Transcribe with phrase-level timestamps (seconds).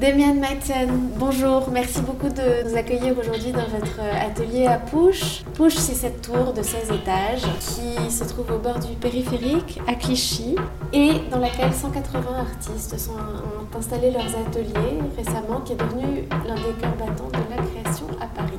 [0.00, 5.42] Demian Maitzen, bonjour, merci beaucoup de nous accueillir aujourd'hui dans votre atelier à Pouche.
[5.52, 9.92] Pouche, c'est cette tour de 16 étages qui se trouve au bord du périphérique à
[9.92, 10.54] Clichy
[10.94, 16.54] et dans laquelle 180 artistes sont, ont installé leurs ateliers récemment, qui est devenu l'un
[16.54, 17.79] des cœurs battants de la création
[18.20, 18.58] à Paris.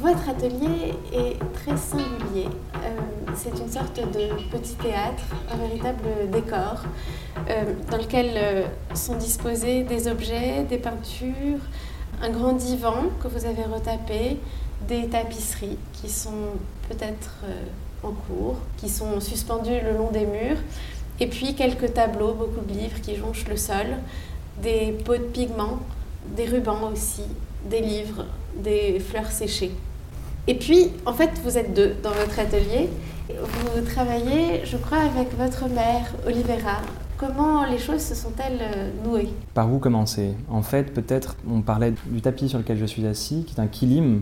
[0.00, 2.46] Votre atelier est très singulier.
[2.76, 2.88] Euh,
[3.34, 6.84] c'est une sorte de petit théâtre, un véritable décor,
[7.48, 11.58] euh, dans lequel euh, sont disposés des objets, des peintures,
[12.22, 14.38] un grand divan que vous avez retapé,
[14.86, 16.54] des tapisseries qui sont
[16.88, 17.30] peut-être
[18.04, 20.58] en cours, qui sont suspendues le long des murs,
[21.18, 23.86] et puis quelques tableaux, beaucoup de livres qui jonchent le sol,
[24.62, 25.80] des pots de pigments,
[26.36, 27.24] des rubans aussi,
[27.68, 28.24] des livres,
[28.62, 29.72] des fleurs séchées.
[30.46, 32.88] Et puis, en fait, vous êtes deux dans votre atelier.
[33.28, 36.80] Vous travaillez, je crois, avec votre mère, Olivera.
[37.16, 39.28] Comment les choses se sont-elles euh, nouées?
[39.54, 40.34] Par où commencer?
[40.50, 43.66] En fait, peut-être, on parlait du tapis sur lequel je suis assis, qui est un
[43.66, 44.20] kilim,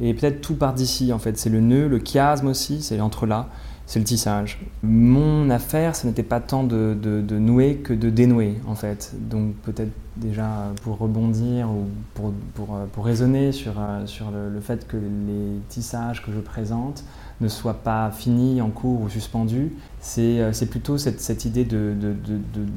[0.00, 1.38] et peut-être tout part d'ici, en fait.
[1.38, 3.48] C'est le nœud, le chiasme aussi, c'est l'entre-là
[3.86, 4.58] c'est le tissage.
[4.82, 6.94] Mon affaire, ce n'était pas tant de,
[7.38, 9.12] nouer que de dénouer, en fait.
[9.18, 13.74] Donc peut-être déjà pour rebondir ou pour, pour, pour raisonner sur,
[14.06, 17.04] sur le, fait que les tissages que je présente
[17.40, 22.14] ne soient pas finis, en cours ou suspendus, c'est plutôt cette, cette idée de, de,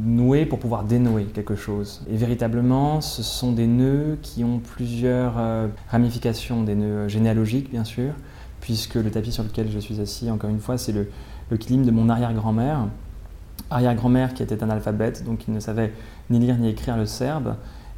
[0.04, 2.04] nouer pour pouvoir dénouer quelque chose.
[2.10, 7.84] Et véritablement, ce sont des nœuds qui ont plusieurs euh, ramifications, des nœuds généalogiques bien
[7.84, 8.14] sûr,
[8.66, 11.08] puisque le tapis sur lequel je suis assis, encore une fois, c'est le,
[11.52, 12.88] le de mon arrière-grand-mère.
[13.70, 15.94] Arrière-grand-mère qui était analphabète, donc qui ne savait
[16.32, 17.58] ni lire ni écrire le serbe.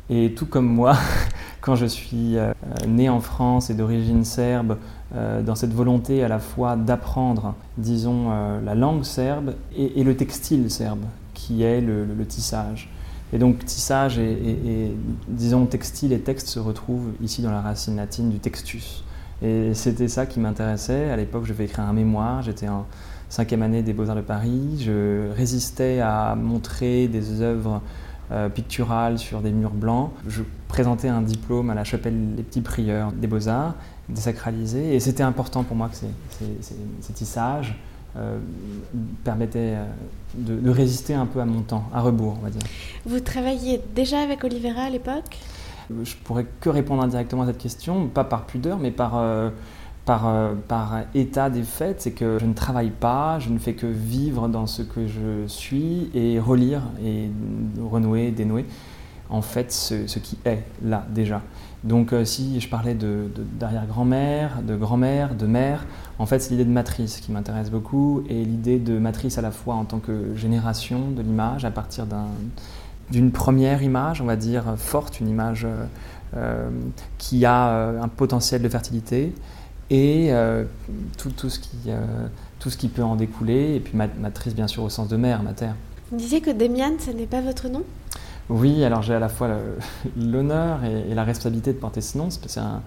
[0.10, 0.98] Et tout comme moi,
[1.62, 2.52] quand je suis euh,
[2.86, 4.78] né en France et d'origine serbe,
[5.16, 10.18] euh, dans cette volonté à la fois d'apprendre, disons, euh, la langue serbe et, le
[10.18, 12.90] textile serbe, qui est le, tissage.
[13.32, 14.98] Et donc tissage et, et,
[15.30, 19.06] disons, textile et texte se retrouvent ici dans la racine latine du textus.
[19.42, 21.10] Et c'était ça qui m'intéressait.
[21.10, 22.42] À l'époque, je devais écrire un mémoire.
[22.42, 22.86] J'étais en
[23.30, 24.80] cinquième année des Beaux-Arts de Paris.
[24.80, 27.82] Je résistais à montrer des œuvres
[28.32, 30.12] euh, picturales sur des murs blancs.
[30.28, 33.76] Je présentais un diplôme à la chapelle Les Petits Prieurs des Beaux-Arts,
[34.10, 34.96] désacralisé.
[34.96, 37.76] Et c'était important pour moi que ces, tissages
[38.18, 38.38] euh,
[39.28, 39.86] euh,
[40.36, 42.62] de, de, résister un peu à mon temps, à rebours, on va dire.
[43.06, 45.38] Vous travailliez déjà avec Olivera à l'époque?
[46.04, 49.50] Je pourrais que répondre indirectement à cette question, pas par pudeur, mais par, euh,
[50.10, 52.02] euh, par état des faits.
[52.02, 55.48] C'est que je ne travaille pas, je ne fais que vivre dans ce que je
[55.48, 57.30] suis et relire et
[57.80, 58.66] renouer, dénouer
[59.30, 61.42] en fait ce, qui est là déjà.
[61.84, 65.86] Donc euh, si je parlais d'arrière-grand-mère, de grand-mère, de mère,
[66.20, 69.52] en fait c'est l'idée de matrice qui m'intéresse beaucoup et l'idée de matrice à la
[69.52, 72.28] fois en tant que génération de l'image à partir d'un
[73.12, 75.86] d'une première image, on va dire, forte, une image euh,
[76.36, 76.70] euh,
[77.18, 79.34] qui a euh, un potentiel de fertilité,
[79.90, 80.34] et
[81.18, 81.90] tout, tout, ce qui,
[82.60, 85.42] tout ce qui peut en découler, et puis matrice bien sûr au sens de mère,
[85.44, 85.70] mater.
[86.12, 87.84] Vous disiez que Demian, ce n'est pas votre nom?
[88.50, 89.48] Oui, alors j'ai à la fois
[90.18, 92.28] l'honneur et, la responsabilité de porter ce nom.
[92.30, 92.82] C'est un,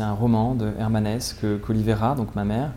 [0.00, 1.34] un, roman de Hermanès
[1.64, 2.72] qu'Olivera, donc ma mère,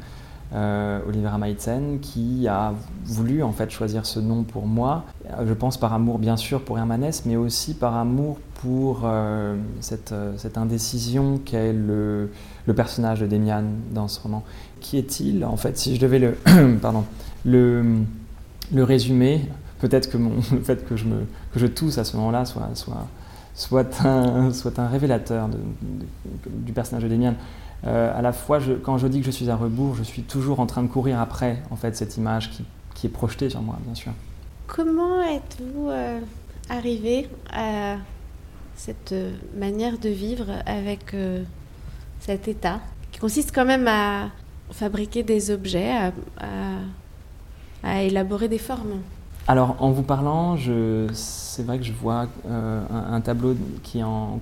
[0.54, 2.74] euh, Olivera Maitzen, qui a
[3.06, 5.06] voulu en fait choisir ce nom pour moi.
[5.38, 9.56] Euh, je pense par amour bien sûr pour Hermanès, mais aussi par amour pour euh,
[9.80, 12.30] cette, cette, indécision qu'est le,
[12.76, 14.44] personnage de Demian dans ce roman.
[14.80, 16.38] Qui est-il En fait, si je devais le,
[18.84, 19.42] résumer,
[19.80, 20.18] peut-être que
[20.52, 25.50] le fait que je, tousse à ce moment-là soit, un, révélateur
[26.48, 27.36] du personnage de Demian.
[27.88, 30.60] Euh, à la fois, quand je dis que je suis à rebours, je suis toujours
[30.60, 32.52] en train de courir après en fait cette image
[32.94, 34.12] qui est projetée sur moi, bien sûr.
[34.74, 36.22] Comment êtes-vous euh,
[36.70, 37.98] arrivé à
[38.78, 39.14] cette
[39.54, 41.44] manière de vivre avec euh,
[42.22, 42.80] cet état
[43.12, 44.30] qui consiste quand même à
[44.72, 45.92] fabriquer des objets,
[47.84, 49.02] à, élaborer des formes?
[49.46, 50.56] Alors, en vous parlant,
[51.12, 54.40] c'est vrai que je vois un, un, tableau qui en,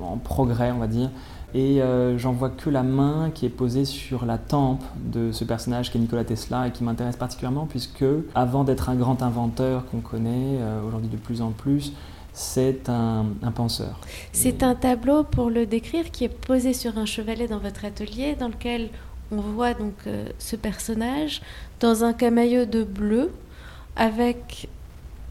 [0.00, 1.10] en progrès, on va dire,
[1.54, 5.44] et euh, j'en vois que la main qui est posée sur la tempe de ce
[5.44, 8.04] personnage qui est Nikola Tesla et qui m'intéresse particulièrement puisque
[8.34, 11.92] avant d'être un grand inventeur qu'on connaît euh, aujourd'hui de plus en plus,
[12.32, 14.00] c'est un, penseur.
[14.32, 18.34] C'est un tableau, pour le décrire, qui est posé sur un chevalet dans votre atelier,
[18.34, 18.88] dans lequel
[19.30, 21.42] on voit donc euh, ce personnage
[21.80, 23.30] dans un camailleux de bleu,
[23.96, 24.70] avec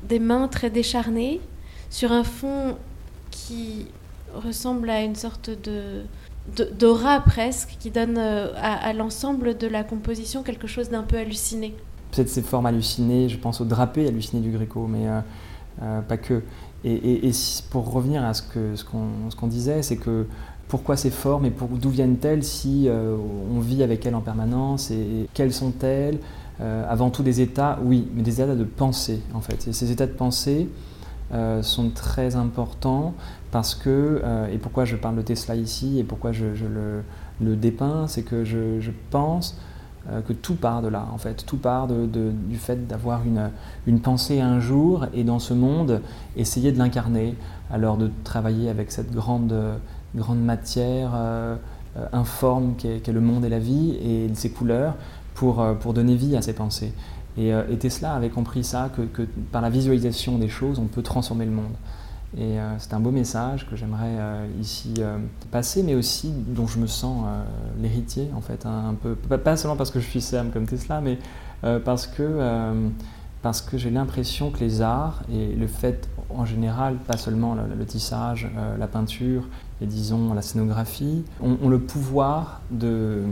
[0.08, 1.42] des mains très décharnées,
[1.90, 2.78] sur un fond
[3.32, 3.88] qui
[4.36, 6.04] ressemble à une sorte de
[6.80, 11.76] d'aura presque qui donne euh, à, l'ensemble de la composition quelque chose d'un peu halluciné.
[12.12, 15.20] Peut-être ces formes hallucinées, je pense au drapé halluciné du Gréco, mais euh,
[15.82, 16.42] euh, pas que.
[16.84, 17.32] Et,
[17.70, 18.42] pour revenir à ce
[18.84, 20.26] qu'on disait, c'est que
[20.68, 25.54] pourquoi c'est fort, mais d'où viennent-elles si on vit avec elles en permanence et, quelles
[25.54, 26.18] sont-elles
[26.60, 29.68] Avant tout des états, oui, mais des états de pensée en fait.
[29.68, 30.70] Et ces états de pensée
[31.62, 33.14] sont très importants
[33.52, 37.04] parce que, et pourquoi je parle de Tesla ici et pourquoi je, le,
[37.42, 39.56] le, dépeins, c'est que je, je pense
[40.10, 41.46] euh, que tout part de là, en fait.
[41.46, 43.52] Tout part du fait d'avoir une,
[43.86, 46.02] une, pensée un jour et dans ce monde,
[46.36, 47.36] essayer de l'incarner.
[47.72, 49.54] Alors de travailler avec cette grande,
[50.16, 51.56] grande matière euh,
[51.98, 54.96] euh, informe qu'est le monde et la vie et ses couleurs
[55.36, 56.94] pour, pour donner vie à ces pensées.
[57.38, 61.52] Et, Tesla avait compris ça, que, par la visualisation des choses, on peut transformer le
[61.52, 61.74] monde.
[62.38, 65.18] Et euh, c'est un beau message que j'aimerais euh, ici euh,
[65.52, 67.26] passer, mais aussi dont je me sens
[67.82, 69.16] l'héritier, en fait, hein, un peu.
[69.16, 71.20] Pas seulement parce que je suis Sam comme Tesla, mais
[71.84, 72.90] parce que,
[73.42, 77.86] parce que j'ai l'impression que les arts et le fait en général, pas seulement le,
[77.86, 78.50] tissage,
[78.80, 79.44] la peinture
[79.82, 83.24] et disons la scénographie, ont, le pouvoir de,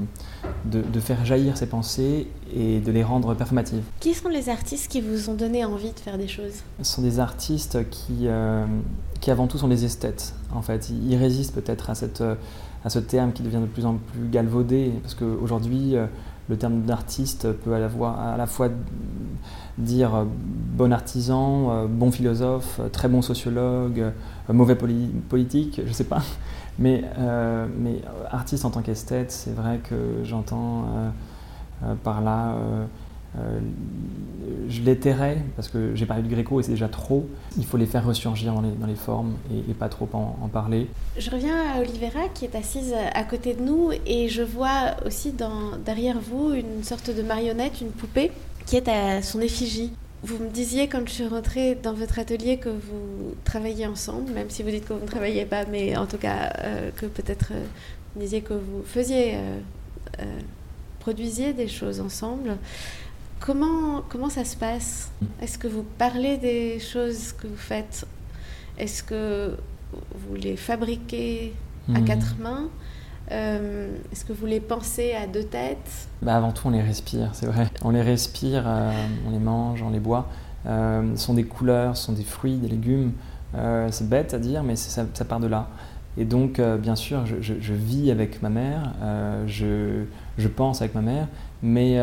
[0.66, 3.84] de, faire jaillir ces pensées et de les rendre performatives.
[4.00, 6.64] Qui sont les artistes qui vous ont donné envie de faire des choses?
[6.82, 8.66] Ce sont des artistes qui, euh,
[9.22, 10.34] qui avant tout sont des esthètes.
[10.52, 12.24] En fait, ils résistent peut-être à, cette,
[12.84, 16.08] à ce terme qui devient de plus en plus galvaudé, parce qu'aujourd'hui, euh,
[16.50, 18.70] le terme d'artiste peut à la, fois,
[19.78, 24.12] dire bon artisan, bon philosophe, très bon sociologue,
[24.50, 26.22] mauvais politique, je ne sais pas.
[26.80, 27.68] Mais, euh,
[28.32, 30.86] artiste en tant qu'esthète, c'est vrai que j'entends
[31.84, 32.56] euh, par là
[33.38, 33.60] euh,
[34.70, 37.28] je l'étairais, parce que j'ai parlé de Gréco et c'est déjà trop.
[37.58, 40.88] Il faut les faire ressurgir dans les, dans les formes et, pas trop en, parler.
[41.18, 45.34] Je reviens à Olivera qui est assise à côté de nous et je vois aussi
[45.86, 48.32] derrière vous une sorte de marionnette, une poupée
[48.66, 49.92] qui est à son effigie.
[50.24, 54.50] Vous me disiez quand je suis rentrée dans votre atelier que vous travailliez ensemble, même
[54.50, 57.52] si vous dites que vous ne travaillez pas, mais en tout cas euh, que peut-être
[57.54, 57.64] euh,
[58.16, 59.38] vous disiez que vous faisiez,
[61.00, 62.58] produisiez des choses ensemble.
[63.40, 65.12] Comment, comment ça se passe?
[65.42, 68.06] Est-ce que vous parlez des choses que vous faites?
[68.78, 69.58] Est-ce que
[69.92, 71.54] vous les fabriquez
[71.94, 72.06] à hmm.
[72.06, 72.70] quatre mains?
[73.32, 76.08] Euh, Est-ce que vous les pensez à deux têtes?
[76.22, 77.70] Bah Avant tout, on les respire, c'est vrai.
[77.84, 78.92] On les respire, euh,
[79.28, 80.28] on les mange, on les boit.
[80.66, 83.14] Euh, ce sont des couleurs, ce sont des fruits, des légumes.
[83.54, 85.68] c'est bête à dire, mais ça, ça, part de là.
[86.18, 88.94] Et donc, bien sûr, je, je, vis avec ma mère,
[89.48, 90.04] je,
[90.38, 91.28] je, pense avec ma mère,
[91.64, 91.98] mais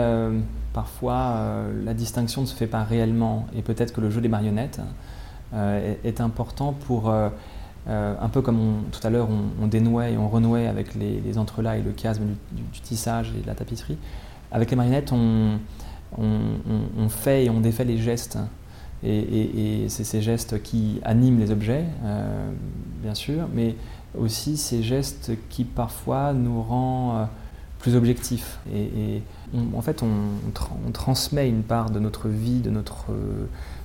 [0.76, 4.28] parfois euh, la distinction ne se fait pas réellement et peut-être que le jeu des
[4.28, 4.80] marionnettes
[5.54, 7.30] euh, est, important pour, euh,
[7.88, 9.28] un peu comme tout à l'heure
[9.62, 13.46] on, dénouait et on renouait avec les, entrelacs et le chiasme du, tissage et de
[13.46, 13.96] la tapisserie,
[14.52, 15.58] avec les marionnettes on,
[16.18, 18.38] on, fait et on défait les gestes.
[19.02, 21.84] Et, et c'est ces gestes qui animent les objets,
[23.02, 23.76] bien sûr, mais
[24.18, 27.28] aussi ces gestes qui parfois nous rendent
[27.78, 28.58] plus objectifs.
[28.74, 29.22] Et,
[29.74, 33.06] en fait, on, transmet une part de notre vie, de notre,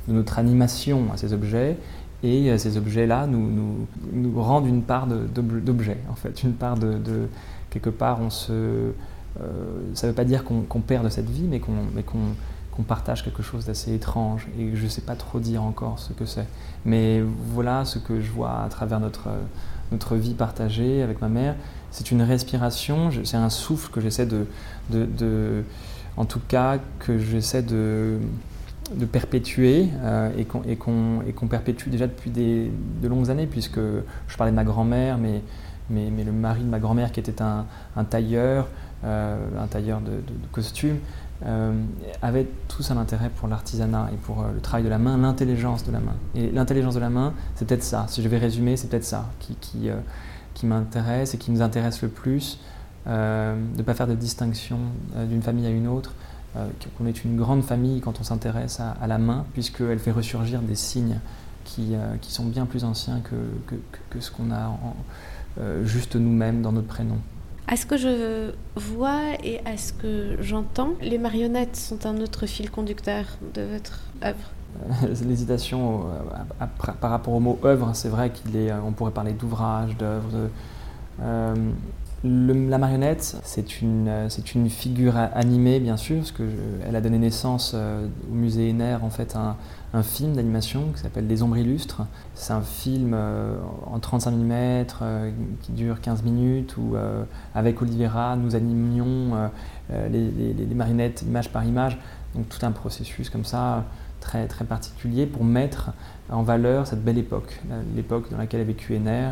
[0.08, 1.78] de notre animation à ces objets,
[2.24, 6.78] et euh, ces objets-là nous, nous, nous, rendent une part d'objet, en fait, une part
[6.78, 7.28] de,
[7.70, 8.92] quelque part, on se, euh,
[9.94, 13.66] ça ne veut pas dire qu'on perd de cette vie, mais qu'on partage quelque chose
[13.66, 16.48] d'assez étrange, et je ne sais pas trop dire encore ce que c'est.
[16.86, 17.22] Mais
[17.54, 19.30] voilà ce que je vois à travers notre,
[19.92, 21.56] notre vie partagée avec ma mère.
[21.92, 25.64] C'est une respiration, c'est un souffle que j'essaie de,
[26.18, 28.18] en tout cas, que j'essaie de,
[29.12, 32.72] perpétuer euh, et qu'on perpétue déjà depuis des,
[33.02, 33.80] de longues années, puisque
[34.28, 35.42] je parlais de ma grand-mère, mais,
[35.90, 37.66] le mari de ma grand-mère qui était un,
[38.06, 38.70] tailleur,
[39.04, 40.98] euh, un tailleur de, de costumes,
[41.46, 41.74] euh,
[42.22, 45.92] avait tous un intérêt pour l'artisanat et pour le travail de la main, l'intelligence de
[45.92, 46.16] la main.
[46.36, 49.26] Et l'intelligence de la main, c'est peut-être ça, si je vais résumer, c'est peut-être ça
[49.40, 49.90] qui,
[50.54, 52.60] qui m'intéresse et qui nous intéresse le plus.
[53.08, 54.78] Euh, de ne pas faire de distinction
[55.16, 56.14] euh, d'une famille à une autre,
[56.56, 56.68] euh,
[56.98, 60.76] qu'on est une grande famille quand on s'intéresse à, la main, puisqu'elle fait ressurgir des
[60.76, 61.20] signes
[61.64, 63.36] qui, qui sont bien plus anciens que,
[63.68, 63.76] que,
[64.10, 64.78] que ce qu'on a
[65.84, 67.18] juste nous-mêmes dans notre prénom.
[67.68, 72.48] À ce que je vois et à ce que j'entends, les marionnettes sont un autre
[72.48, 74.52] fil conducteur de votre œuvre.
[75.26, 76.06] L'hésitation
[77.00, 80.50] par rapport au mot œuvre, c'est vrai qu'il est, on pourrait parler d'ouvrage, d'œuvre,
[82.24, 84.30] la marionnette, c'est une, euh,
[84.70, 89.36] figure animée, bien sûr, parce qu'elle a donné naissance euh, au musée Henner, en fait,
[89.36, 89.56] un,
[89.94, 92.04] un film d'animation qui s'appelle Les Ombres Illustres.
[92.36, 93.56] C'est un film euh,
[93.88, 94.86] en 35 mm
[95.64, 96.96] qui dure 15 minutes où,
[97.56, 99.50] avec Olivera, nous animions
[99.90, 101.98] les, marionnettes image par image.
[102.36, 103.84] Donc tout un processus comme ça
[104.22, 105.92] très, très particulier pour mettre
[106.30, 107.60] en valeur cette belle époque,
[107.96, 109.32] l'époque dans laquelle a vécu Ener,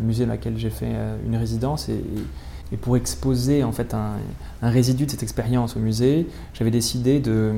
[0.00, 0.92] musée dans lequel j'ai fait
[1.26, 2.02] une résidence et,
[2.80, 4.12] pour exposer en fait un,
[4.62, 7.52] un résidu de cette expérience au musée, j'avais décidé de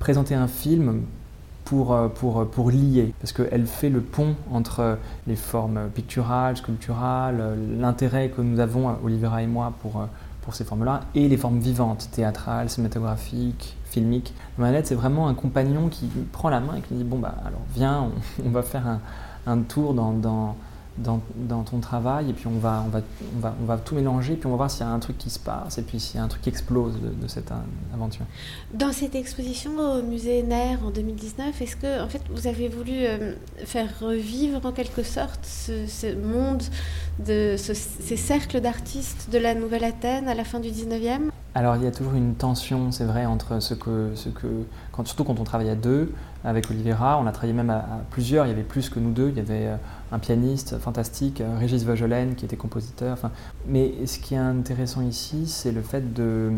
[0.00, 1.02] présenter un film
[1.70, 7.56] pour, euh, pour, pour lier, parce qu'elle fait le pont entre les formes picturales, sculpturales,
[7.78, 10.08] l'intérêt que nous avons, Olivera et moi, pour,
[10.54, 14.34] ces formes-là, et les formes vivantes, théâtrales, cinématographiques, filmiques.
[14.58, 17.60] Manette, c'est vraiment un compagnon qui prend la main et qui dit, bon, bah alors
[17.74, 18.08] viens,
[18.44, 18.98] on, va faire
[19.46, 20.56] un, tour dans
[21.02, 23.00] dans, ton travail et puis on va, on, va,
[23.36, 25.18] on, va, on va tout mélanger puis on va voir s'il y a un truc
[25.18, 27.52] qui se passe et puis s'il y a un truc qui explose de, cette
[27.94, 28.26] aventure.
[28.74, 32.92] Dans cette exposition au musée NER en 2019, est-ce que en fait, vous avez voulu
[32.92, 36.62] euh, faire revivre en quelque sorte ce, monde,
[37.24, 41.86] de ces cercles d'artistes de la Nouvelle-Athènes à la fin du 19e alors il y
[41.86, 44.46] a toujours une tension, c'est vrai, entre ce que, ce que
[44.92, 46.12] quand, surtout quand on travaille à deux,
[46.44, 49.30] avec Olivera, on a travaillé même à, plusieurs, il y avait plus que nous deux,
[49.30, 49.76] il y avait euh,
[50.12, 53.12] un pianiste fantastique, euh, Régis Vajolaine qui était compositeur.
[53.12, 53.30] Enfin,
[53.66, 56.52] mais ce qui est intéressant ici, c'est le fait de,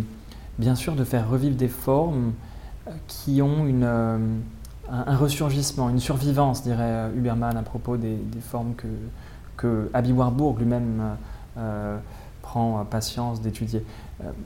[0.58, 2.32] bien sûr, de faire revivre des formes
[2.88, 4.18] euh, qui ont une, euh,
[4.90, 8.88] un, ressurgissement, une survivance, dirait Huberman à propos des, formes que,
[9.56, 11.16] que Abby Warburg lui-même
[12.40, 13.84] prend patience d'étudier.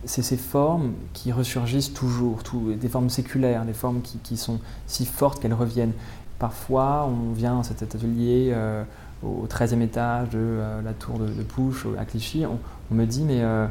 [0.05, 5.07] C'est ces formes qui ressurgissent toujours, des formes séculaires, des formes qui, qui sont si
[5.07, 5.95] fortes qu'elles reviennent.
[6.39, 8.85] Parfois, on vient à cet atelier euh,
[9.23, 13.43] au 13e étage de euh, la tour de, Pouche à Clichy, on, me dit mais
[13.43, 13.67] euh,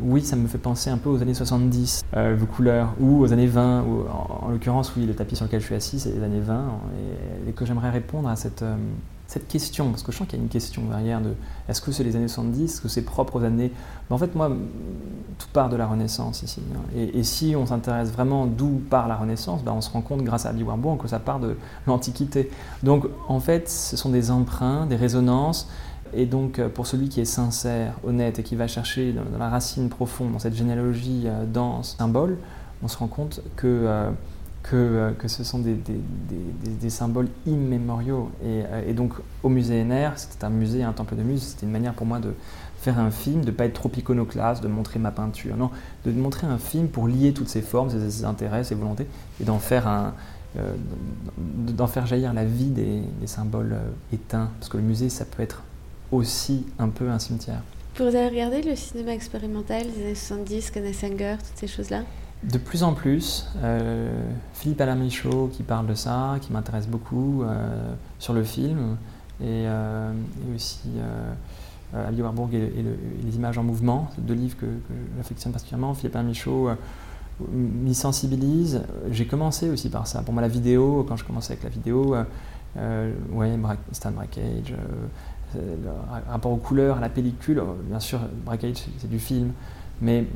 [0.00, 3.46] oui, ça me fait penser un peu aux années 70, vos couleurs, ou aux années
[3.46, 6.40] 20, ou, en, l'occurrence, oui, le tapis sur lequel je suis assis, c'est les années
[6.40, 6.64] 20,
[7.46, 8.64] et que j'aimerais répondre à cette,
[9.30, 11.34] cette question, parce que je sens qu'il y a une question derrière de
[11.68, 13.70] est-ce que c'est les années 70, est-ce que c'est propre aux années?
[14.08, 14.50] Ben, en fait, moi,
[15.38, 16.60] tout part de la Renaissance ici.
[16.74, 16.80] Hein.
[16.96, 20.46] Et, si on s'intéresse vraiment d'où part la Renaissance, ben, on se rend compte grâce
[20.46, 21.56] à Warburg que ça part de
[21.86, 22.50] l'Antiquité.
[22.82, 25.68] Donc, en fait, ce sont des emprunts, des résonances.
[26.12, 29.48] Et donc, euh, pour celui qui est sincère, honnête et qui va chercher dans, la
[29.48, 32.36] racine profonde, dans cette généalogie euh, dense, symbole,
[32.82, 33.84] on se rend compte que.
[33.86, 34.10] Euh,
[34.62, 38.30] que, euh, que ce sont des, symboles immémoriaux.
[38.42, 41.66] Et, euh, et, donc au musée NR, c'était un musée, un temple de muse, c'était
[41.66, 42.34] une manière pour moi de
[42.80, 45.70] faire un film, de ne pas être trop iconoclaste, de montrer ma peinture, non,
[46.04, 49.06] de montrer un film pour lier toutes ces formes, ces, intérêts, ces volontés,
[49.40, 50.14] et d'en faire un,
[50.58, 50.74] euh,
[51.38, 53.76] d'en faire jaillir la vie des, symboles
[54.12, 55.62] éteints, parce que le musée, ça peut être
[56.10, 57.62] aussi un peu un cimetière.
[57.96, 62.04] Vous avez regardé le cinéma expérimental des années 70, Kenneth toutes ces choses-là?
[62.42, 64.10] De plus en plus, euh,
[64.54, 68.96] Philippe Alain Michaud qui parle de ça, qui m'intéresse beaucoup euh, sur le film,
[69.40, 70.12] et, euh,
[70.54, 70.88] aussi
[71.92, 72.84] Ali Warburg et,
[73.24, 74.66] les images en mouvement, deux livres que,
[75.16, 75.92] j'affectionne particulièrement.
[75.94, 76.70] Philippe Alain Michaud
[77.50, 78.82] m'y sensibilise.
[79.10, 80.22] J'ai commencé aussi par ça.
[80.22, 82.14] Pour moi, la vidéo, quand je commençais avec la vidéo,
[83.32, 83.58] ouais,
[83.92, 84.74] Stan Brackage,
[85.54, 85.90] le
[86.30, 89.52] rapport aux couleurs, à la pellicule, bien sûr, Brackage c'est du film,
[90.00, 90.26] mais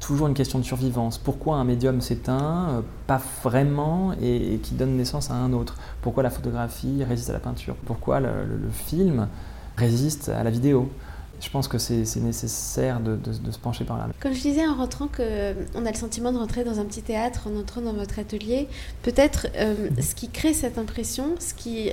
[0.00, 1.18] toujours une question de survivance.
[1.18, 5.76] Pourquoi un médium s'éteint euh, Pas vraiment, et, qui donne naissance à un autre?
[6.02, 7.76] Pourquoi la photographie résiste à la peinture?
[7.86, 8.30] Pourquoi le,
[8.70, 9.28] film
[9.76, 10.90] résiste à la vidéo?
[11.40, 13.18] Je pense que c'est nécessaire de,
[13.50, 14.08] se pencher par là.
[14.20, 17.02] Comme je disais en rentrant qu'on euh, a le sentiment de rentrer dans un petit
[17.02, 18.68] théâtre en entrant dans votre atelier,
[19.02, 21.92] peut-être euh, ce qui crée cette impression, ce qui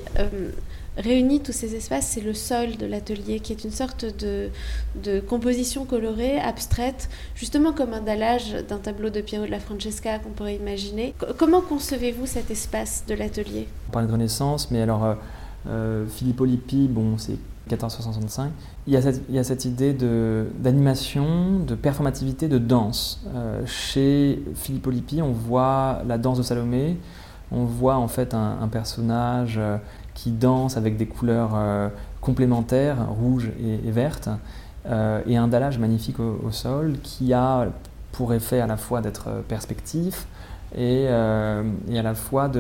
[0.98, 4.50] réunit tous ces espaces, c'est le sol de l'atelier, qui est une sorte de,
[5.04, 10.20] de, composition colorée, abstraite, justement comme un dallage d'un tableau de Piero de la Francesca
[10.20, 11.14] qu'on pourrait imaginer.
[11.38, 13.68] comment concevez-vous cet espace de l'atelier?
[13.90, 15.16] On parle de Renaissance, mais alors euh,
[15.68, 18.52] euh, Filippo Lippi, bon, c'est 1465.
[18.88, 23.22] Il y a cette, idée d'animation, de, performativité, de danse.
[23.34, 26.98] Euh, chez Filippo Lippi, on voit la danse de Salomé,
[27.52, 29.60] on voit en fait un, personnage
[30.14, 31.90] qui danse avec des couleurs euh,
[32.22, 34.30] complémentaires, rouges et, vertes,
[34.86, 37.68] euh, et un dallage magnifique au, sol qui a
[38.12, 40.28] pour effet à la fois d'être perspectif
[40.76, 42.52] et, euh, et, à la fois,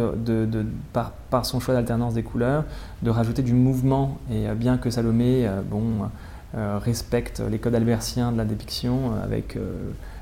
[0.93, 2.65] par, son choix d'alternance des couleurs,
[3.01, 4.17] de rajouter du mouvement.
[4.32, 6.10] Et bien que Salomé bon,
[6.53, 9.58] respecte les codes albertiens de la dépiction avec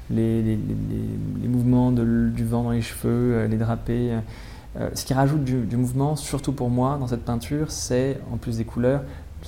[0.10, 0.58] les,
[1.48, 4.14] mouvements du vent dans les cheveux, les drapés,
[4.78, 8.58] euh, ce qui rajoute du, mouvement, surtout pour moi, dans cette peinture, c'est, en plus
[8.58, 9.02] des couleurs,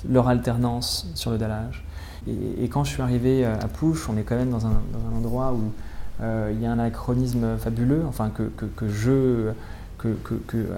[0.10, 1.86] leur alternance sur le dallage.
[2.28, 4.82] Et, quand je suis arrivé euh, à Pouche, on est quand même dans un,
[5.16, 5.70] endroit où euh,
[6.22, 8.44] il y a un anachronisme fabuleux, enfin que,
[8.76, 9.52] que, je,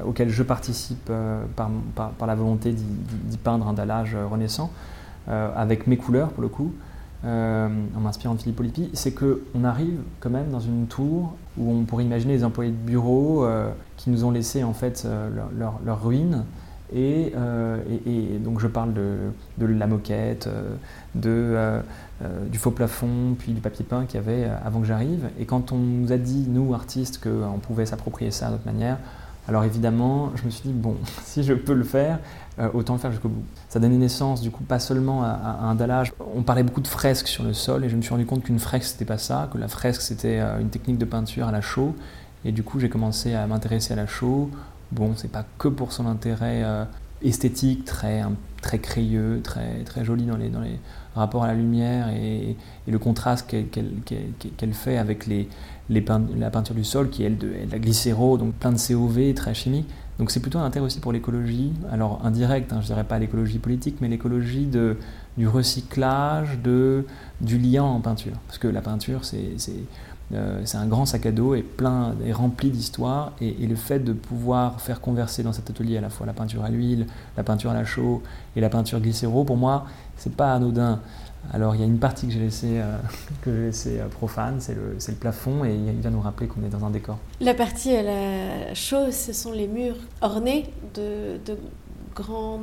[0.06, 1.12] auquel je participe
[1.56, 1.70] par,
[2.18, 4.72] par, la volonté d'y peindre un dallage renaissant,
[5.28, 6.74] avec mes couleurs pour le coup.
[7.24, 11.84] en m'inspirant de Philippe Lippi, c'est qu'on arrive quand même dans une tour où on
[11.84, 13.46] pourrait imaginer les employés de bureau
[13.98, 15.08] qui nous ont laissé en fait
[15.56, 16.46] leur, leur, ruine.
[16.96, 17.34] Et,
[18.08, 20.50] et, donc je parle de, la moquette,
[21.14, 21.82] de,
[22.50, 25.28] du faux plafond, puis du papier peint qu'il y avait avant que j'arrive.
[25.38, 28.98] Et quand on nous a dit, nous artistes, qu'on pouvait s'approprier ça d'autre manière,
[29.48, 32.20] alors évidemment, je me suis dit, bon, si je peux le faire,
[32.60, 33.44] euh, autant le faire jusqu'au bout.
[33.70, 36.14] Ça donnait naissance, du coup, pas seulement à, un dallage.
[36.36, 38.60] On parlait beaucoup de fresques sur le sol, et je me suis rendu compte qu'une
[38.60, 41.62] fresque, c'était pas ça, que la fresque, c'était euh, une technique de peinture à la
[41.62, 41.96] chaux.
[42.44, 44.50] Et du coup, j'ai commencé à m'intéresser à la chaux.
[44.96, 46.86] Bon, c'est pas que pour son intérêt euh,
[47.22, 48.24] esthétique, très,
[48.62, 50.50] très crayeux, très, très joli dans les,
[51.16, 52.56] rapports à la lumière et,
[52.88, 55.28] le contraste qu'elle fait avec
[55.90, 59.54] la peinture du sol qui est elle, de, la glycéro, donc plein de COV, très
[59.54, 59.88] chimique.
[60.18, 63.60] Donc c'est plutôt un intérêt aussi pour l'écologie, alors indirect, hein, je dirais pas l'écologie
[63.60, 64.70] politique, mais l'écologie
[65.38, 68.38] du recyclage, du lien en peinture.
[68.48, 69.58] Parce que la peinture, c'est
[70.34, 74.12] euh, un grand sac à dos et plein et rempli d'histoire et, le fait de
[74.12, 77.06] pouvoir faire converser dans cet atelier à la fois la peinture à l'huile,
[77.38, 78.24] la peinture à la chaux
[78.56, 79.86] et la peinture glycéro, pour moi,
[80.18, 81.00] c'est pas anodin.
[81.54, 82.98] Alors il y a une partie que j'ai laissée, euh,
[83.48, 86.90] euh, profane, c'est le, le, plafond, et il vient nous rappeler qu'on est dans un
[86.90, 87.20] décor.
[87.40, 91.58] La partie à la chose, ce sont les murs ornés de, de
[92.16, 92.62] grands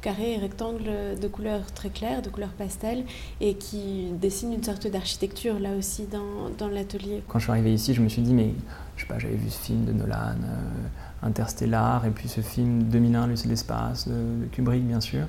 [0.00, 0.90] carrés et rectangles
[1.20, 3.04] de couleurs très claires, de couleurs pastel,
[3.40, 7.22] et qui dessinent une sorte d'architecture là aussi dans, dans l'atelier.
[7.28, 8.54] Quand je suis arrivé ici, je me suis dit, mais
[8.96, 12.84] je sais pas, j'avais vu ce film de Nolan, euh, Interstellar, et puis ce film
[12.84, 15.26] 2001, Lucie l'espace, de Kubrick bien sûr.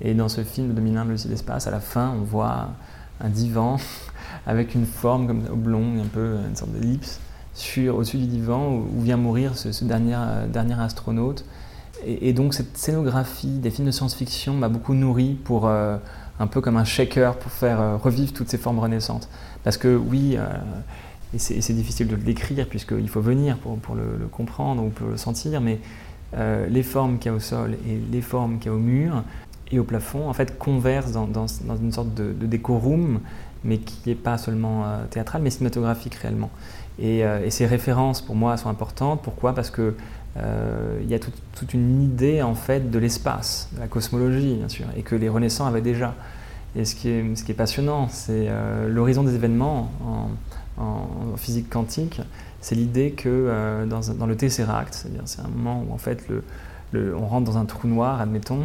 [0.00, 2.70] Et dans ce film dominant le l'espace, à la fin, on voit
[3.20, 3.76] un divan
[4.46, 7.20] avec une forme comme oblongue, un peu une sorte d'ellipse,
[7.88, 11.44] au-dessus du divan où, vient mourir ce, dernier, euh, dernier astronaute.
[12.04, 15.96] Et, donc cette scénographie des films de science-fiction m'a beaucoup nourri pour euh,
[16.40, 19.28] un peu comme un shaker pour faire euh, revivre toutes ces formes renaissantes.
[19.64, 20.36] Parce que oui,
[21.34, 25.16] et c'est difficile de le décrire puisqu'il faut venir pour, le, comprendre ou pour le
[25.16, 25.78] sentir, mais
[26.68, 29.22] les formes qu'il y a au sol et les formes qu'il y a au mur,
[29.72, 33.20] et au plafond, en fait, converse dans, une sorte de, de décorum,
[33.64, 36.50] mais qui n'est pas seulement euh, théâtral, mais cinématographique réellement.
[36.98, 39.22] Et, euh, et, ces références, pour moi, sont importantes.
[39.22, 39.54] Pourquoi?
[39.54, 39.94] Parce qu'il
[40.38, 44.68] euh, il y a toute une idée, en fait, de l'espace, de la cosmologie, bien
[44.68, 46.14] sûr, et que les Renaissants avaient déjà.
[46.74, 48.48] Et ce qui est, ce qui est passionnant, c'est
[48.88, 49.92] l'horizon des événements
[50.78, 52.22] en, physique quantique.
[52.62, 56.42] C'est l'idée que dans, dans, le Tesseract, c'est-à-dire c'est un moment où en fait le,
[56.92, 58.60] le, on rentre dans un trou noir, admettons,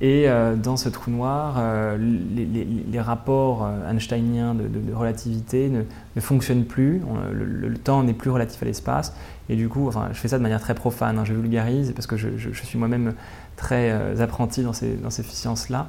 [0.00, 6.64] et euh, dans ce trou noir, euh, les, rapports euh, einsteiniens de, relativité ne, fonctionnent
[6.64, 7.02] plus.
[7.32, 9.14] le, temps n'est plus relatif à l'espace.
[9.48, 12.06] Et du coup, enfin, je fais ça de manière très profane, hein, je vulgarise parce
[12.06, 13.14] que je, suis moi-même
[13.56, 15.88] très apprenti dans ces, sciences-là.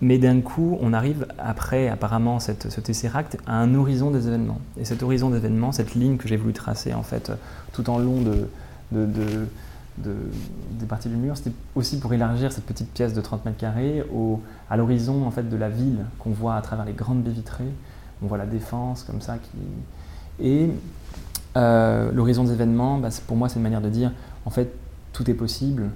[0.00, 4.60] mais d'un coup, on arrive après, apparemment, cette, ce tesseract à un horizon des événements.
[4.80, 7.30] Et cet horizon d'événements, cette ligne que j'ai voulu tracer en fait
[7.72, 8.48] tout en long de
[9.98, 14.02] des parties du mur, c'était aussi pour élargir cette petite pièce de 30 mètres carrés
[14.70, 17.72] à l'horizon en fait, de la ville qu'on voit à travers les grandes baies vitrées.
[18.22, 19.38] On voit la défense comme ça.
[19.38, 20.44] Qui...
[20.44, 20.70] Et
[21.56, 24.12] euh, l'horizon des événements, bah, pour moi, c'est une manière de dire
[24.44, 24.72] en fait,
[25.12, 25.90] tout est possible.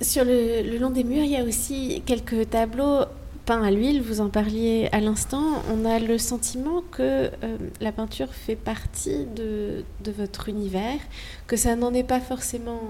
[0.00, 3.04] Sur le, long des murs, il y a aussi quelques tableaux
[3.46, 5.62] peints à l'huile, vous en parliez à l'instant.
[5.72, 10.98] On a le sentiment que euh, la peinture fait partie de, de, votre univers,
[11.46, 12.80] que ça n'en est pas forcément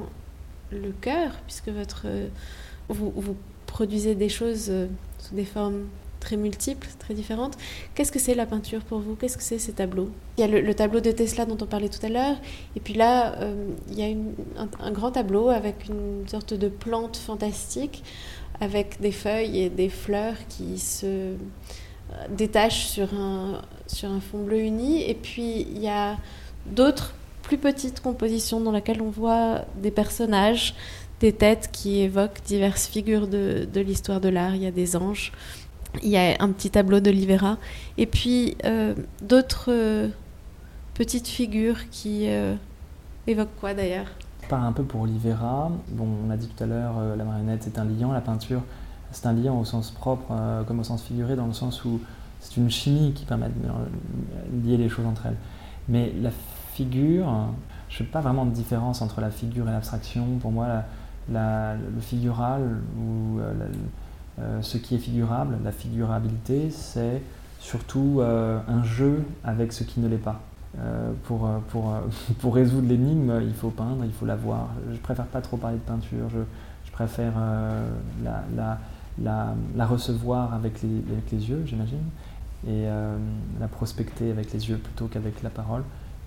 [0.70, 2.28] le cœur, puisque votre, euh,
[2.88, 4.86] vous, produisez des choses euh,
[5.18, 5.84] sous des formes
[6.20, 7.56] très multiples, très différentes.
[7.94, 9.14] Qu'est-ce que c'est la peinture pour vous?
[9.14, 10.10] Qu'est-ce que c'est ces tableaux?
[10.36, 12.36] Il y a le, tableau de Tesla dont on parlait tout à l'heure,
[12.76, 14.34] et puis là, euh, il y a une,
[14.80, 18.02] un, grand tableau avec une sorte de plante fantastique,
[18.60, 21.34] avec des feuilles et des fleurs qui se
[22.30, 26.16] détachent sur un, sur un fond bleu uni, et puis il y a
[26.66, 27.14] d'autres
[27.48, 30.74] plus petite composition dans laquelle on voit des personnages,
[31.20, 34.54] des têtes qui évoquent diverses figures de, l'histoire de l'art.
[34.54, 35.32] Il y a des anges,
[36.02, 37.56] il y a un petit tableau d'Olivera,
[37.96, 40.08] et puis euh, d'autres euh,
[40.92, 42.54] petites figures qui euh,
[43.26, 44.08] évoquent quoi d'ailleurs?
[44.42, 45.72] Je un peu pour Olivera.
[45.88, 48.62] Bon, on a dit tout à l'heure, la marionnette c'est un liant, la peinture
[49.10, 50.34] c'est un liant au sens propre
[50.66, 51.98] comme au sens figuré, dans le sens où
[52.40, 55.36] c'est une chimie qui permet de lier les choses entre elles.
[55.88, 56.30] Mais la
[56.78, 57.26] figure,
[57.88, 60.38] je ne fais pas vraiment de différence entre la figure et l'abstraction.
[60.40, 60.66] Pour moi,
[61.28, 63.52] le figural ou euh,
[64.40, 67.20] euh, ce qui est figurable, la figurabilité, c'est
[67.58, 70.40] surtout euh, un jeu avec ce qui ne l'est pas.
[71.24, 74.68] pour, résoudre l'énigme, il faut peindre, il faut la voir.
[74.92, 77.34] Je préfère pas trop parler de peinture, je, préfère
[78.24, 82.04] la recevoir avec les, avec les yeux, j'imagine,
[82.68, 82.86] et
[83.60, 85.82] la prospecter avec les yeux plutôt qu'avec la parole.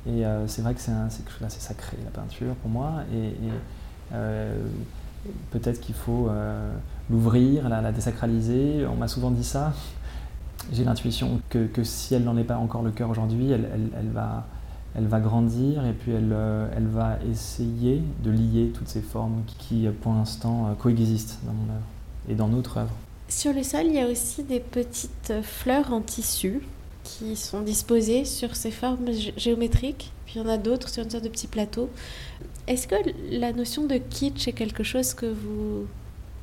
[0.07, 3.03] Et c'est vrai que c'est quelque chose d'assez sacré, la peinture, pour moi.
[3.13, 3.33] Et,
[5.51, 6.29] peut-être qu'il faut
[7.09, 8.85] l'ouvrir, la, désacraliser.
[8.91, 9.73] On m'a souvent dit ça.
[10.71, 15.85] J'ai l'intuition que, si elle n'en est pas encore le cœur aujourd'hui, elle va grandir
[15.85, 16.35] et puis elle,
[16.75, 21.85] elle va essayer de lier toutes ces formes qui, pour l'instant, coexistent dans mon œuvre
[22.27, 22.93] et dans notre œuvre.
[23.31, 26.59] Sur le sol, il y a aussi des petites fleurs en tissu
[27.03, 30.11] qui sont disposées sur ces formes géométriques.
[30.25, 31.89] Puis il y en a d'autres sur une sorte de petit plateau.
[32.67, 32.95] Est-ce que
[33.31, 35.87] la notion de kitsch est quelque chose que vous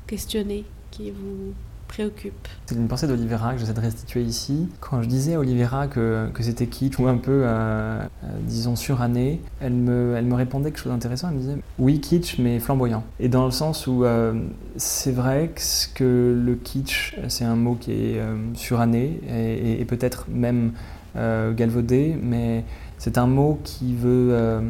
[0.07, 1.53] questionnez, qui vous
[1.89, 2.47] préoccupe.
[2.67, 4.69] C'est une pensée d'Olivera que j'essaie de restituer ici.
[4.79, 8.75] Quand je disais à Olivera que, que c'était kitsch ou un peu, euh, euh, disons,
[8.75, 11.29] suranné, elle me, elle me répondait quelque chose d'intéressant.
[11.29, 13.03] Elle me disait oui, kitsch, mais flamboyant.
[13.19, 14.33] Et dans le sens où euh,
[14.77, 15.51] c'est vrai
[15.95, 18.21] que, le kitsch, c'est un mot qui est
[18.53, 20.73] suranné et, et peut-être même
[21.15, 22.63] galvaudé, mais
[22.97, 24.61] c'est un mot qui veut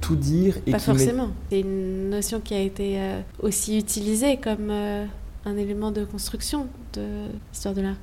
[0.00, 1.30] tout dire et Pas forcément.
[1.50, 3.00] C'est une notion qui a été
[3.40, 4.70] aussi utilisée comme
[5.44, 7.96] un élément de construction de l'histoire de l'art.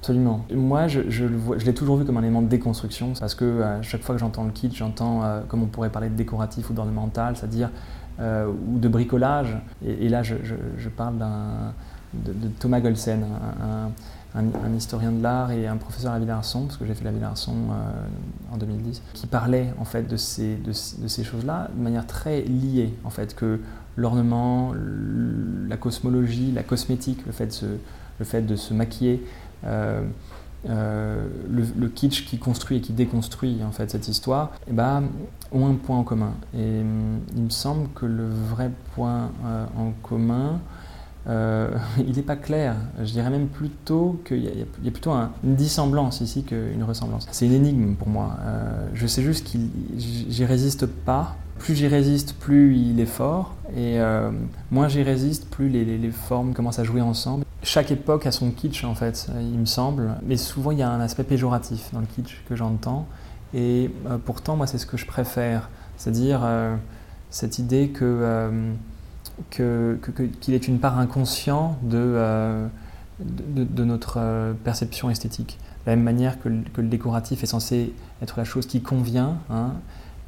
[0.00, 0.46] Absolument.
[0.50, 1.02] Moi, je,
[1.66, 4.44] l'ai toujours vu comme un élément de déconstruction, parce que euh, chaque fois que j'entends
[4.44, 7.68] le kitsch, j'entends, euh, comme on pourrait parler de décoratif ou d'ornemental, c'est-à-dire,
[8.18, 9.58] euh, ou de bricolage.
[9.86, 10.34] Et, là, je,
[10.88, 11.18] parle
[12.14, 13.26] de, Thomas Golsen,
[14.76, 17.54] historien de l'art et un professeur à Villarson, parce que j'ai fait la Villarson
[18.52, 22.94] en 2010, qui parlait en fait de ces, de ces choses-là de manière très liée,
[23.04, 23.60] en fait, que
[23.96, 24.72] l'ornement,
[25.68, 29.24] la cosmologie, la cosmétique, le fait de se, le fait de se maquiller,
[29.64, 30.02] euh,
[30.68, 35.04] euh, le, kitsch qui construit et qui déconstruit en fait cette histoire, eh ben,
[35.52, 36.34] ont un point en commun.
[36.54, 40.60] Et hum, il me semble que le vrai point euh, en commun,
[41.98, 42.74] il n'est pas clair.
[42.98, 44.48] Je dirais même plutôt qu'il y,
[44.88, 47.26] a plutôt une dissemblance ici qu'une ressemblance.
[47.30, 48.38] C'est une énigme pour moi.
[48.94, 49.58] je sais juste que
[49.96, 54.30] j'y résiste pas plus j'y résiste, plus il est fort, et euh,
[54.70, 57.44] moins j'y résiste, plus les, formes commencent à jouer ensemble.
[57.62, 60.90] Chaque époque a son kitsch en fait, il me semble, mais souvent il y a
[60.90, 63.06] un aspect péjoratif dans le kitsch que j'entends,
[63.54, 66.74] et euh, pourtant moi c'est ce que je préfère, c'est-à-dire euh,
[67.28, 68.50] cette idée que
[69.50, 72.68] qu'il est une part inconscient de,
[73.20, 75.58] de, notre perception esthétique.
[75.84, 79.72] De la même manière que le, décoratif est censé être la chose qui convient, hein,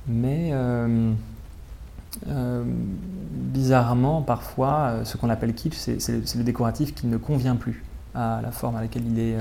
[0.06, 1.12] mais euh,
[2.28, 7.84] euh, bizarrement, parfois, euh, ce qu'on appelle kitsch, c'est le décoratif qui ne convient plus
[8.14, 9.36] à la forme à laquelle il est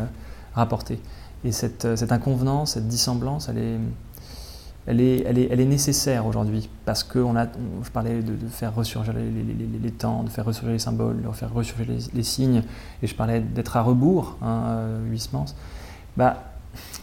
[0.53, 0.99] rapporté.
[1.43, 3.79] Et cette, cette, inconvenance, cette dissemblance, elle est,
[4.87, 8.35] elle est, elle est, elle est nécessaire aujourd'hui parce que on a, je parlais de,
[8.49, 12.23] faire ressurgir les, les, les, temps, de faire ressurgir les symboles, de faire ressurgir les,
[12.23, 12.63] signes,
[13.03, 15.45] et je parlais d'être à rebours, hein, Huysmans.
[16.17, 16.51] Bah,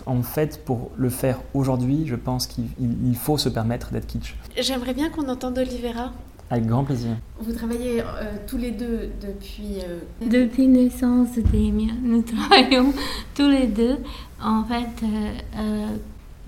[0.07, 4.35] en fait, pour le faire aujourd'hui, je pense qu'il faut se permettre d'être kitsch.
[4.57, 6.13] J'aimerais bien qu'on entende Olivera.
[6.51, 7.11] Avec grand plaisir.
[7.41, 8.05] Vous travaillez euh,
[8.47, 9.81] tous les deux depuis...
[9.87, 10.01] Euh...
[10.27, 12.95] Depuis naissance d'Emia, nous travaillons
[13.35, 13.99] tous les deux.
[14.43, 15.87] En fait, euh, euh,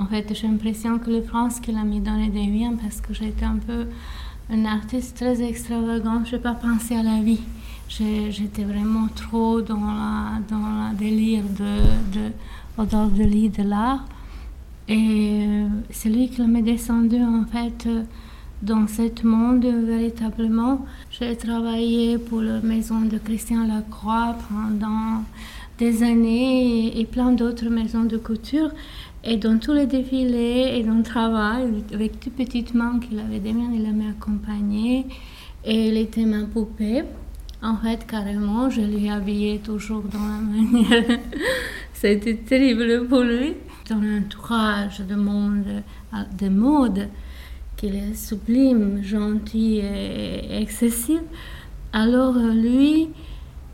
[0.00, 3.14] en fait j'ai l'impression que le France qu'il a mis dans les Damien parce que
[3.14, 3.86] j'étais un peu
[4.52, 7.40] un artiste très extravagant, je n'ai pas pensé à la vie.
[7.88, 12.30] J'étais vraiment trop dans la, dans la délire de, de
[12.90, 14.04] dans le lit de l'art.
[14.88, 17.88] Et euh, c'est lui qui m'a descendu en fait
[18.62, 20.84] dans ce monde véritablement.
[21.10, 25.22] J'ai travaillé pour la maison de Christian Lacroix pendant
[25.78, 28.70] des années et, plein d'autres maisons de couture.
[29.22, 33.38] Et dans tous les défilés et dans le travail, avec toutes petites mains qu'il avait
[33.38, 35.06] des mains, il m'a accompagné.
[35.64, 37.02] Et il était ma poupée.
[37.62, 41.20] En fait, carrément, je lui habillais toujours dans la manière
[42.02, 43.54] été terrible pour lui.
[43.90, 45.82] Dans l'entourage de monde
[46.38, 47.08] de mode,
[47.76, 51.20] qu'il est sublime, gentil et excessif.
[51.92, 53.08] Alors lui,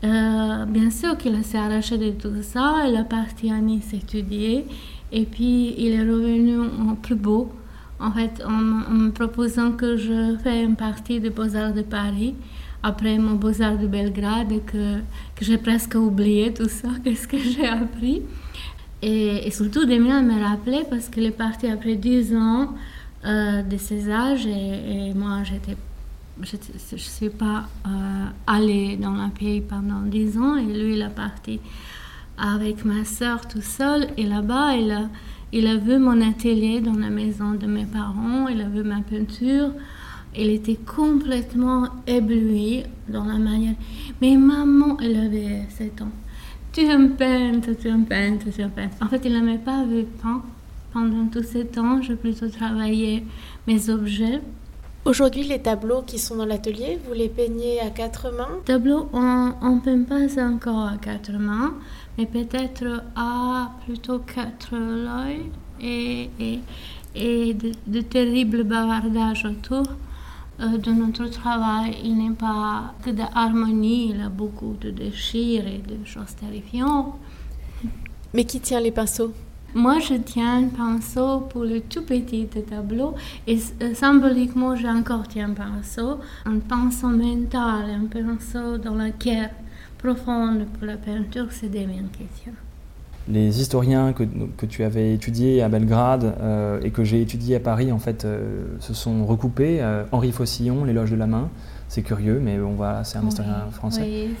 [0.03, 4.65] euh, bien sûr qu'il s'est arraché de tout ça, il est parti à Nice étudier,
[5.11, 7.51] et puis il est revenu en plus beau,
[7.99, 12.35] en fait, en, me proposant que je fais une partie des Beaux-Arts de Paris
[12.83, 14.97] après mon Beaux-Arts de Belgrade que,
[15.35, 18.21] que j'ai presque oublié tout ça, qu'est-ce que j'ai appris.
[19.01, 22.73] Et, surtout, Damien me rappelait parce qu'il est parti après 10 ans
[23.25, 25.77] euh, de ses âges et, moi, j'étais,
[26.41, 31.01] je ne suis pas euh, allée dans un pays pendant 10 ans et lui, il
[31.01, 31.59] est parti
[32.37, 34.07] avec ma soeur tout seul.
[34.17, 34.75] Et là-bas,
[35.51, 39.01] il a, vu mon atelier dans la maison de mes parents, il a vu ma
[39.01, 39.71] peinture.
[40.35, 43.75] il était complètement ébloui dans la manière.
[44.21, 46.11] Mais maman, elle avait 7 ans.
[46.71, 48.97] Tu un peintre, tu un peintre, tu un peintre.
[49.01, 50.43] En fait, il n'aimait pas le peint.
[50.93, 53.23] Pendant tous ces temps, j'ai plutôt travaillé
[53.67, 54.41] mes objets.
[55.07, 59.53] Aujourd'hui, les tableaux qui sont dans l'atelier, vous les peignez à quatre mains Tableaux, on
[59.75, 61.75] ne peint pas encore à quatre mains,
[62.17, 65.43] mais peut-être à plutôt quatre l'œil
[65.79, 66.59] et, et,
[67.15, 69.85] et de, de terribles bavardages autour
[70.59, 71.95] euh, de notre travail.
[72.03, 77.15] Il n'est pas que d'harmonie, il y a beaucoup de déchires et de choses terrifiantes.
[78.33, 79.31] Mais qui tient les pinceaux?
[79.75, 83.13] Moi, je tiens un pinceau pour le tout petit tableau
[83.45, 89.09] et euh, symboliquement, j'ai encore tiens un pinceau, un pinceau mental, un pinceau dans la
[89.11, 89.51] pierre
[89.97, 92.53] profonde pour la peinture, c'est Damien qui tient.
[93.29, 94.23] Les historiens que,
[94.55, 98.23] que, tu avais étudiés à Belgrade euh, et que j'ai étudiés à Paris, en fait,
[98.23, 99.79] euh, se sont recoupés.
[99.81, 101.49] Euh, Henri Faucillon, L'éloge de la main,
[101.89, 104.01] c'est curieux, mais on voit, c'est un Oui, historien français.
[104.01, 104.35] oui,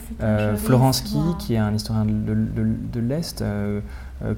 [0.55, 1.37] Florensky, histoire.
[1.37, 3.43] qui est un historien de, de- de l'Est,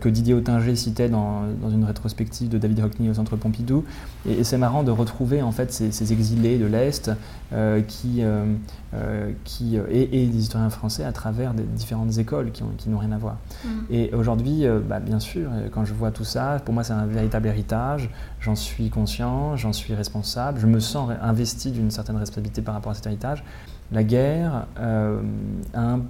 [0.02, 3.86] que Didier Ottinger citait dans, dans une rétrospective de David Hockney au Centre Pompidou.
[4.28, 7.12] Et, et c'est marrant de retrouver en fait ces, ces exilés de l'Est
[7.54, 8.44] euh, qui, euh,
[8.94, 12.74] euh, qui, euh, et, et des historiens français à travers des différentes écoles qui ont-
[12.78, 13.38] qui n'ont rien à voir.
[13.64, 13.68] Mm.
[13.90, 16.94] Et aujourd'hui, euh, bah, bien sûr, euh, quand je vois tout ça, pour moi c'est
[16.94, 18.10] un véritable héritage,
[18.42, 22.92] j'en suis conscient, j'en suis responsable, je me sens investi d'une certaine responsabilité par rapport
[22.92, 23.44] à cet héritage.
[23.92, 25.22] La guerre euh,
[25.74, 26.02] a un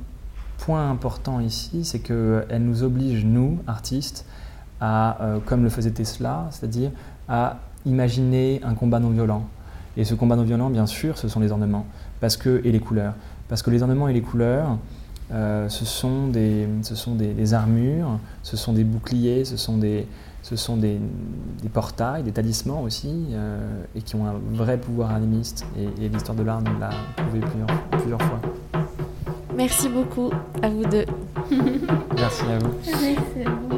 [0.59, 4.25] point important ici, c'est qu'elle nous oblige, nous, artistes,
[4.81, 6.91] à, euh, comme le faisait Tesla, c'est-à-dire
[7.27, 9.45] à imaginer un combat non violent.
[9.97, 11.85] Et ce combat non violent, bien sûr, ce sont les ornements
[12.19, 13.13] parce que, et les couleurs.
[13.47, 14.77] Parce que les ornements et les couleurs,
[15.31, 20.07] euh, ce sont, des, ce sont des, armures, ce sont des boucliers, ce sont des,
[20.41, 20.99] ce sont des,
[21.73, 25.65] portails, des talismans aussi, euh, et qui ont un vrai pouvoir animiste.
[25.77, 27.41] Et, l'histoire de l'art nous l'a prouvé
[27.91, 28.39] plusieurs fois.
[29.59, 30.31] Merci beaucoup
[30.63, 31.03] à vous deux.
[32.15, 32.71] Merci à vous.
[32.87, 33.68] Merci, c'est beau.